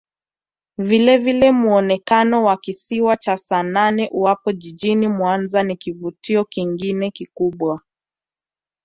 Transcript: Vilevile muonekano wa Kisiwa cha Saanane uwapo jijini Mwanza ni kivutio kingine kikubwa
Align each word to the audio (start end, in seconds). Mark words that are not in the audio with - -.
Vilevile 0.77 1.51
muonekano 1.51 2.43
wa 2.43 2.57
Kisiwa 2.57 3.17
cha 3.17 3.37
Saanane 3.37 4.09
uwapo 4.11 4.51
jijini 4.51 5.07
Mwanza 5.07 5.63
ni 5.63 5.75
kivutio 5.75 6.45
kingine 6.45 7.11
kikubwa 7.11 7.81